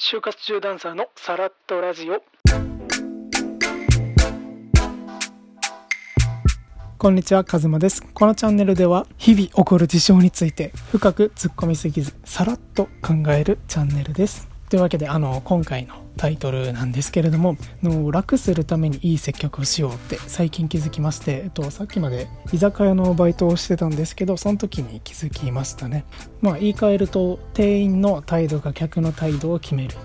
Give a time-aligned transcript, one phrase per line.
[0.00, 2.22] 就活中ダンサーのサラッとラジオ
[6.96, 8.04] こんにちは、カズマです。
[8.14, 14.47] このチャンネルでは日々起こる事象について深く突っ込みすぎずさらっと考えるチャンネルです。
[14.68, 26.04] というわけで、あの、今回のタイトルなんですけれども、の楽するためにいい接客をしようって最近気づきまして、えっと、さっきまで居酒屋のバイトをしてたんですけど、その時に気づきましたね。
[26.42, 29.96] まあ、言い換えると、店員の態度が客の態度を決める。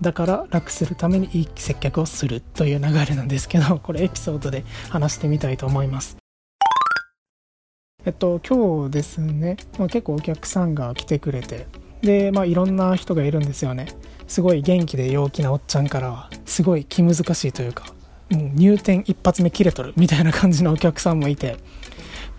[0.00, 6.16] だから楽するためにいい接客をするという流れなんですけど、 これエピソードで話してみたいと思います。
[8.04, 11.66] えっと、今日ですね、まあ、結構お客さんが来てくれて、
[12.02, 13.86] で、まあ、いろんな人がいるんですよね。
[14.26, 17.86] すごい元気で陽気なおっちゃんからは、すごい気難しいというか、
[18.30, 21.56] もう入店一発目切れとるみたいな感じのお客さんもいて、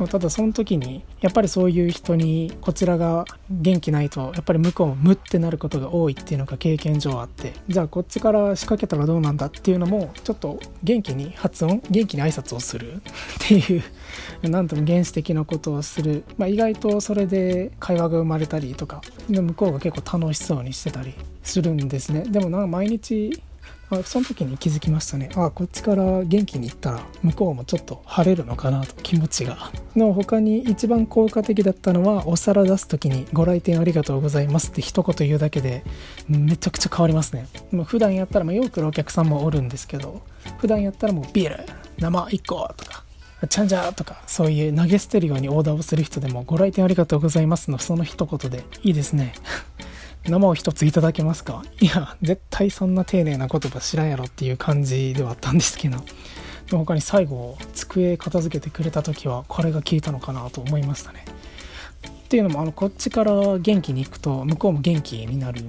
[0.08, 13.00] ただその時にやっぱりそういう人にこちらが元気ないとやっぱり向こうもムってなることが多いっていうのが経験上あってじゃあこっちから仕掛けたらどうなんだっていうのもちょっと元気に発音元気に挨拶をするっ
[13.40, 21.14] ていうなんとも原始的なことをする、まあ、意外とそれで会話が生まれたりとかで向こうが結構楽しそうにしてたり
[21.44, 22.24] するんですね。
[22.24, 23.42] でもなんか毎日
[23.92, 25.30] あその時に気づきましたね。
[25.36, 29.72] あこっちから元気に行ったら向こうもちょっと晴れるのかなと気持ちが。
[29.96, 35.84] の他に一番効果的だったのはお皿出す時に「ご来店ありがとうございます」って一言言うだけで
[36.28, 37.48] めちゃくちゃ変わりますね。
[37.72, 40.22] もう普段やったら、まあ、よく来るお客さんもおるんですけど
[40.60, 41.64] 普段やったらもうビール
[41.98, 43.04] 生1個とか
[43.48, 49.34] ちゃんじゃーとかそういう投げ捨てるようにオーダーをする人でもご来店ありがとうございますのその一言でいいですね。
[50.30, 51.64] 生を一ついただけますか？
[51.80, 55.98] いや絶対そんな丁寧な言葉知らんやろっていう感じではあったんですけど。
[56.68, 61.26] でも他に最後机片付けてくれた時はこれが効いたのかなと思いましたね。
[62.08, 65.64] っていうのもあのこっちから元気に行くと向こうも元気になる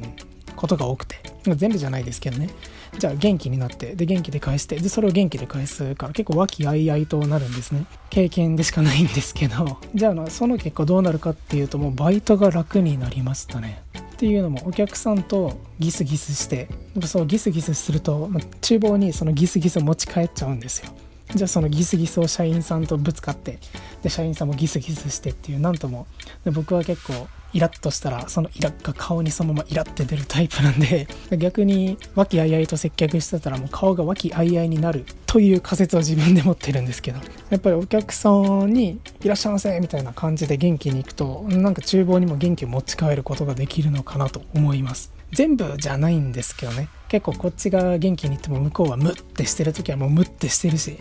[0.57, 1.17] ことが多くて。
[1.43, 2.51] 全部じゃないですけどね。
[2.99, 7.87] じゃあ元気になってで元気で返してでそれを元気で返すから結構和気あいあいとなるんですね。
[8.11, 9.79] 経験でしかないんですけど。
[9.95, 13.83] じゃあその結果どうなるかっていうともうバイトが楽になりましたね。
[14.21, 16.69] っていうのもお客さんとギスギスして
[17.07, 18.29] そうギスギスすると、
[18.61, 20.93] 厨房にそのギスギスを持ち帰っちゃうんですよ。
[21.35, 23.59] じゃあそのギスギスを社員さんとぶつかって
[24.03, 26.07] で社員さんもギスギスしてっていうなんとも。
[26.45, 37.19] で僕は結構イラッとしたらそのイラッが顔にそのままイラって出るタイプなんで逆に和気あいあいと接客してたらもう顔が和気あいあいになるという仮説を自分で持ってるんですけど
[37.51, 45.13] やっぱりお客さんに「いらっしゃいませ」みたいな感じで元気に行くとなんか厨房にも元気を持ち帰ることができるのかなと思います。
[45.33, 46.89] 全部じゃないんですけどね。
[47.09, 50.97] 結構こっちが元気に行っても向こうはムッてしてる時はもうムッてしてるし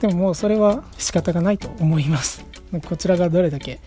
[0.00, 2.47] でももうそれは仕方がないと思います。
[2.86, 3.80] こちらがどれだけ、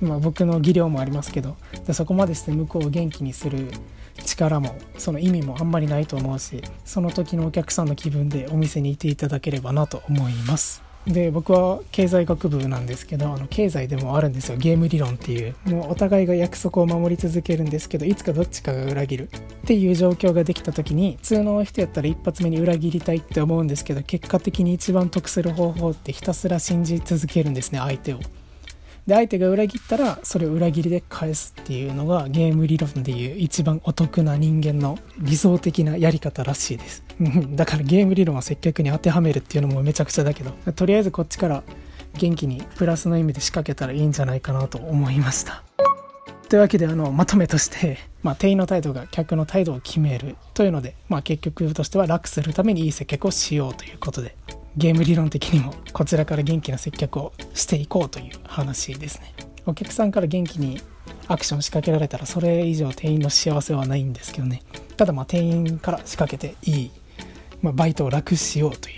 [0.00, 3.70] まあ、僕の技量もありますけどでそこまでして向こうを元気にする
[4.24, 10.85] 力もその意味もあんまりないと思うしその時のお客さんの気分でお店にいていただければなと思います。
[11.06, 14.58] で僕は経済学部なんですけどあの経済でもあるんですよ。
[14.58, 15.54] ゲーム理論っていう。
[15.66, 28.20] もうお互いが約束を守り続けるんですけどいつかどっちかが裏切るっていう状況ができた時に普通の人やったら一発目に裏切りたいって思うんですけど結果的に一番得する方法ってひたすら信じ続けるんですね相手を。
[29.06, 37.04] で相手が裏切ったらそれを裏切りで返すっていうのがゲーム理論でいう一番お得な人間の理想的なやり方らしいです。
[37.54, 41.62] だからゲーム理論を接客に当てはめるっていうのもめちゃくちゃだけどとりあえずこっちから
[42.14, 45.62] 元気にプラスの意味で仕掛けたらいいんじゃないかなと思いました。
[46.48, 54.36] というわけであのまとめとして、まあ、店員の態度が客の態度を決めるというので、まあ、結局としては楽するためにいい接客をしようということで。
[54.76, 59.34] ゲーム理論的にもこちらから元気な接客をしていこうという話ですね。
[59.64, 60.80] お客さんから元気に
[61.28, 64.62] アクション仕掛けられたらそれ以上店員の幸せはないんですけどね。
[64.96, 66.90] ただまあ店員から仕掛けていい、
[67.62, 68.92] まあ、バイトを楽しようとい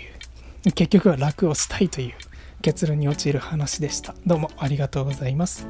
[0.67, 0.71] う。
[0.73, 2.13] 結局は楽をしたいという
[2.61, 4.13] 結論に陥る話でした。
[4.27, 5.65] どうもありがとうございます。